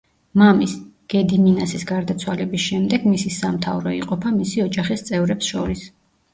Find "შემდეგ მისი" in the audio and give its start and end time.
2.71-3.35